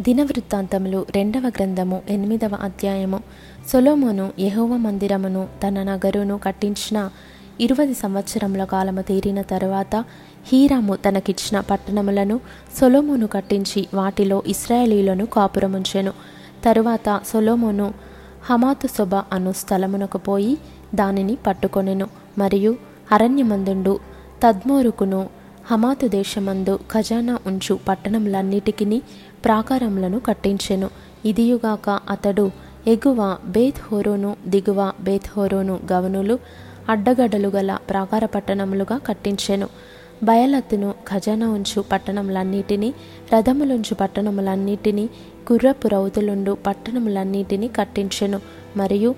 దినవృత్తాంతములు 0.00 1.06
రెండవ 1.14 1.40
గ్రంథము 1.40 2.02
ఎనిమిదవ 2.08 2.50
అధ్యాయము. 2.60 3.20
సొలోమోను 3.72 4.32
యహోవ 4.38 4.76
మందిరమును 4.76 5.48
తన 5.62 5.82
నగరును 5.82 6.38
కట్టించిన 6.38 7.10
ఇరవై 7.60 7.94
సంవత్సరముల 7.94 8.64
కాలము 8.64 9.02
తీరిన 9.02 9.42
తరువాత 9.42 10.04
హీరాము 10.52 10.96
తనకిచ్చిన 10.96 11.60
పట్టణములను 11.60 12.40
సొలోమోను 12.80 13.26
కట్టించి 13.26 13.86
వాటిలో 13.94 14.42
ఇస్రాయేలీలను 14.46 15.26
కాపురముంచెను. 15.26 16.12
తరువాత 16.64 17.20
సొలోమోను 17.26 17.94
హమాతు 18.50 18.86
సొబ 18.86 19.14
అను 19.14 19.52
స్థలమునకు 19.52 20.18
పోయి 20.18 20.58
దానిని 20.94 21.36
పట్టుకొనెను. 21.46 22.06
మరియు 22.38 22.76
అరణ్యమందుండు 23.12 24.00
తద్మోరుకును 24.42 25.35
హమాతు 25.70 26.08
దేశమందు 26.08 26.78
ఖజానా 26.92 27.38
ఉంచు 27.46 27.78
పట్టణములన్నిటికిని 27.88 29.02
ప్రాకారములను 29.44 30.18
కట్టించెను. 30.20 30.90
ఇదియుగాక 31.24 31.90
అతడు 32.10 32.50
ఎగువ 32.86 33.36
బేత్ 33.46 33.80
హోరోను 33.86 34.36
దిగువ 34.46 34.92
బేత్ 35.00 35.28
హోరోను 35.36 35.80
గవనులు 35.92 36.38
అడ్డగడలు 36.88 37.48
గల 37.48 37.78
ప్రాకార 37.90 38.24
పట్టణములుగా 38.24 38.98
కట్టించెను. 38.98 39.68
బయలత్తును 40.22 40.94
ఖజానా 41.08 41.50
ఉంచు 41.50 41.84
పట్టణములన్నిటినీ 41.92 42.94
రథములుంచు 43.34 43.94
పట్టణములన్నిటినీ 43.94 45.08
గుర్రపు 45.52 45.88
రౌతులుండు 45.88 46.56
పట్టణములన్నిటినీ 46.66 47.68
కట్టించెను. 47.68 48.40
మరియు 48.76 49.14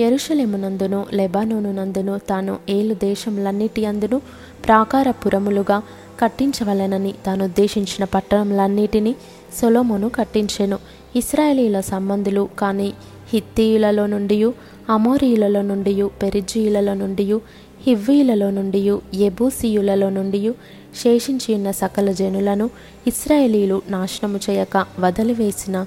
ఎరుషలేమునందును 0.00 1.06
లెబానోనునందును 1.12 2.20
తాను 2.30 2.58
ఏలు 2.68 2.94
దేశములన్నిటి 2.94 3.86
అందును 3.86 4.20
ప్రాకారపురములుగా 4.64 5.82
కట్టించవలెనని 6.20 7.14
తాను 7.26 7.44
ఉద్దేశించిన 7.44 8.04
పట్టణములన్నిటినీ 8.04 9.16
సొలోమోను 9.60 10.08
కట్టించెను. 10.08 10.78
ఇస్రాయేలీల 11.16 11.80
సంబంధులు 11.80 12.48
కానీ 12.58 12.92
హిత్తీయులలో 13.32 14.06
నుండి 14.06 14.52
అమోరీయులలో 14.88 15.62
నుండి 15.62 16.08
పెరిజీయులలో 16.22 16.94
నుండి 16.94 17.40
హివ్వీయులలో 17.86 18.50
నుండి 18.50 18.92
ఎబూసీయులలో 19.14 20.10
నుండి 20.10 20.54
శేషించి 21.02 21.54
ఉన్న 21.54 21.70
సకల 21.70 22.12
జనులను 22.12 22.70
ఇస్రాయేలీలు 23.06 23.82
నాశనము 23.88 24.40
చేయక 24.50 24.86
వదిలివేసిన 25.00 25.86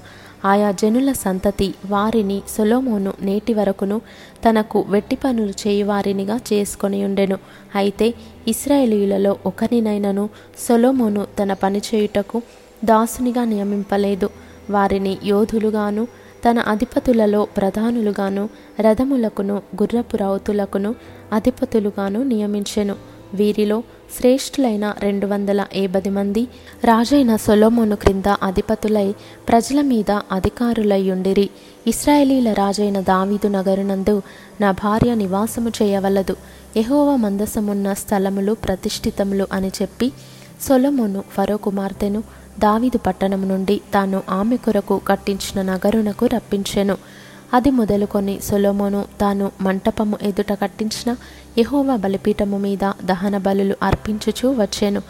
ఆయా 0.50 0.70
జనుల 0.80 1.10
సంతతి 1.12 1.68
వారిని 1.90 2.38
సొలోమోను 2.54 3.12
నేటి 3.28 3.52
వరకును 3.54 3.98
తనకు 4.44 4.78
వెట్టి 4.88 5.16
పనులు 5.16 5.54
చేయువారినిగా 5.62 6.36
చేసుకొని 6.48 6.98
ఉండెను. 7.04 7.38
అయితే 7.74 8.06
ఇస్రాయేలీయులలో 8.48 9.32
ఒకరినైనను 9.46 10.24
సొలోమోను 10.66 11.26
తన 11.38 11.52
పనిచేయుటకు 11.62 12.40
దాసునిగా 12.84 13.44
నియమింపలేదు. 13.44 14.28
వారిని 14.70 15.14
యోధులుగాను 15.24 16.04
తన 16.44 16.58
అధిపతులలో 16.72 17.40
ప్రధానులుగాను 17.56 18.44
రథములకును 18.80 19.56
గుర్రపు 19.80 20.16
రౌతులకును 20.16 20.90
అధిపతులుగాను 21.32 22.20
నియమించెను. 22.32 22.94
వీరిలో 23.34 23.78
శ్రేష్ఠులైన 24.14 24.94
రెండు 24.98 25.26
వందల 25.26 25.66
ఏబది 25.74 26.10
మంది 26.10 26.42
రాజైన 26.84 27.36
సొలోమోను 27.36 27.96
క్రింద 27.96 28.28
అధిపతులై 28.42 29.14
ప్రజల 29.48 29.80
మీద 29.80 30.10
అధికారులయ్యుండిరి. 30.32 31.50
ఇస్రాయేలీల 31.86 32.52
రాజైన 32.52 33.00
దావీదు 33.00 33.48
నగరునందు 33.48 34.22
నా 34.60 34.70
భార్య 34.70 35.14
నివాసము 35.14 35.72
చేయవలదు. 35.82 36.36
ఎహోవ 36.76 37.16
మందసమున్న 37.16 37.92
స్థలములు 37.92 38.52
ప్రతిష్ఠితములు 38.52 39.46
అని 39.52 39.70
చెప్పి 39.82 40.12
సొలొమోను 40.60 41.24
ఫరో 41.30 41.56
కుమార్తెను 41.56 42.22
దావీదు 42.58 42.98
పట్టణం 42.98 43.48
నుండి 43.48 43.80
తాను 43.94 44.22
ఆమె 44.30 44.56
కొరకు 44.56 45.00
కట్టించిన 45.08 45.72
నగరునకు 45.72 46.26
రప్పించెను. 46.26 46.96
అది 47.52 47.70
మొదలుకొని 47.70 48.40
సొలోమోను 48.42 49.06
తాను 49.20 49.50
మంటపము 49.60 50.18
ఎదుట 50.22 50.52
కట్టించిన 50.52 51.16
యహోవా 51.58 51.96
బలిపీఠము 51.96 52.58
మీద 52.58 52.92
దహన 53.04 53.36
బలులు 53.36 53.76
అర్పించుచూ 53.82 54.50
వచ్చాను. 54.52 55.02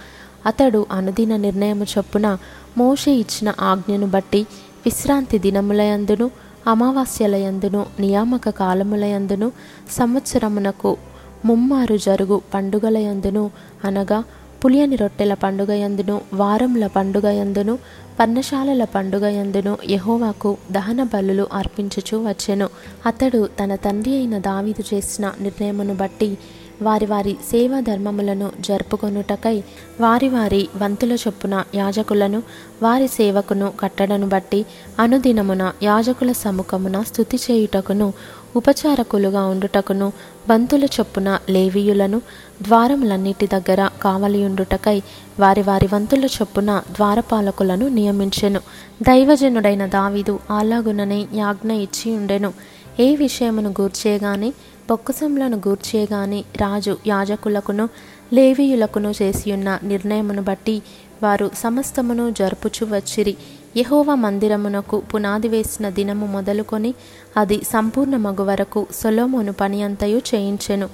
అతడు 0.47 0.87
అనుదిన 0.93 1.37
నిర్ణయము 1.37 1.85
చొప్పున 1.85 2.39
మోషే 2.79 3.11
ఇచ్చిన 3.11 3.55
ఆజ్ఞను 3.61 4.07
బట్టి 4.07 4.47
విశ్రాంతి 4.85 5.39
దినములయందును 5.39 6.31
అమావాస్యలయందును 6.67 7.87
నియామక 8.01 8.49
కాలములయందును 8.51 9.53
సంవత్సరమునకు 9.91 10.97
ముమ్మారు 11.45 11.97
జరుగు 11.97 12.41
పండుగలయందును 12.55 13.51
అనగా 13.85 14.25
పులియని 14.67 14.97
రొట్టెల 14.97 15.35
పండుగ 15.35 15.73
యందును 15.73 16.21
వారముల 16.35 16.87
పండుగ 16.87 17.27
యందును 17.31 17.79
పర్ణశాలల 18.21 18.85
పండుగ 18.85 19.27
యందును 19.27 19.79
యహోవాకు 19.91 20.57
దహన 20.73 21.03
బలులు 21.03 21.49
అర్పించుచూ 21.53 22.29
వచ్చెను. 22.29 22.69
అతడు 23.07 23.49
తన 23.61 23.75
తండ్రి 23.75 24.15
అయిన 24.17 24.39
దావీదు 24.39 24.85
చేసిన 24.95 25.33
నిర్ణయమును 25.41 25.95
బట్టి 25.95 26.39
వారి 26.83 27.07
వారి 27.07 27.37
సేవా 27.51 27.81
ధర్మములను 27.81 28.53
జరుపుకొనుటకై 28.61 29.63
వారి 30.01 30.29
వారి 30.29 30.69
వంతుల 30.77 31.13
చొప్పున 31.13 31.65
యాజకులను 31.75 32.43
వారి 32.83 33.09
సేవకును 33.09 33.73
కట్టడను 33.81 34.29
బట్టి 34.29 34.67
అనుదినమున 34.99 35.73
యాజకుల 35.83 36.33
సముఖమున 36.33 37.03
స్థుతి 37.03 37.37
చేయుటకును 37.37 38.13
ఉపచారకులుగా 38.57 39.47
ఉండుటకును 39.47 40.13
బంతుల 40.49 40.85
చొప్పున 40.85 41.39
లేవీయులను 41.51 42.19
ద్వారములన్నిటి 42.63 43.47
దగ్గర 43.47 43.89
కావలియుండుటకై 44.03 45.03
వారి 45.41 45.63
వారి 45.63 45.89
వంతుల 45.93 46.25
చొప్పున 46.25 46.83
ద్వారపాలకులను 46.91 47.89
నియమించెను. 47.89 48.61
దైవజనుడైన 49.03 49.87
దావీదు 49.87 50.39
అలాగుననే 50.51 51.27
యాజ్ఞ 51.35 51.73
ఇచ్చి 51.73 52.17
ఉండెను. 52.17 52.53
ఏ 53.01 53.17
విషయమును 53.17 53.71
గూర్చేగాని 53.71 54.53
బొక్కసంలను 54.91 55.57
గూర్చేగాని 55.57 56.45
రాజు 56.57 56.97
యాజకులకును 57.07 57.89
లేవీయులకును 58.33 59.15
చేసియున్న 59.23 59.79
నిర్ణయమును 59.83 60.43
బట్టి 60.43 60.83
వారు 61.23 61.51
సమస్తమును 61.57 62.31
జరుపుచు 62.31 62.95
వచ్చిరి. 62.95 63.37
యహోవ 63.77 64.15
మందిరమునకు 64.15 65.03
పునాది 65.15 65.49
వేసిన 65.49 65.89
దినము 65.89 66.27
మొదలుకొని 66.27 66.95
అది 67.37 67.63
సంపూర్ణ 67.73 68.17
మగు 68.17 68.43
వరకు 68.43 68.87
సొలోమోను 68.93 69.53
పని 69.53 69.83
అంతయు 69.83 70.19
చేయించెను. 70.35 70.89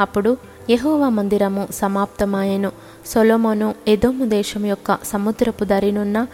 అప్పుడు 0.00 0.36
యహోవ 0.70 1.08
మందిరము 1.08 1.68
సమాప్తమాయెను. 1.72 2.72
సొలోమోను 3.06 3.74
ఎదోము 3.88 4.24
దేశం 4.24 4.66
యొక్క 4.66 4.98
సముద్రపు 5.04 5.64
దరినున్న 5.64 6.26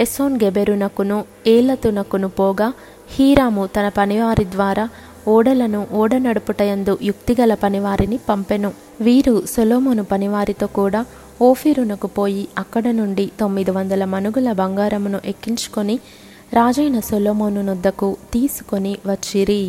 ఎసోన్ 0.00 0.36
గెబెరునకును 0.44 1.24
ఏలతునకును 1.46 2.28
పోగా 2.28 2.72
హీరాము 3.10 3.66
తన 3.66 3.88
పనివారి 3.88 4.44
ద్వారా 4.44 4.88
ఓడలను 5.34 5.80
ఓడ 6.00 6.12
నడుపుటయందు 6.26 6.92
యుక్తిగల 7.08 7.52
పనివారిని 7.64 8.18
పంపెను. 8.28 8.70
వీరు 9.06 9.34
సొలోమోను 9.54 10.04
పనివారితో 10.12 10.66
కూడా 10.78 11.00
ఓఫీరునకు 11.48 12.08
పోయి 12.18 12.44
అక్కడ 12.58 12.84
నుండి 13.00 13.26
తొమ్మిది 13.40 13.72
వందల 13.76 14.04
మనుగుల 14.14 14.48
బంగారమును 14.60 15.18
ఎక్కించుకొని 15.32 15.96
రాజైన 16.58 16.98
సొలోమోను 17.10 17.62
నొద్దకు 17.68 18.08
తీసుకొని 18.34 18.94
వచ్చిరి. 19.06 19.62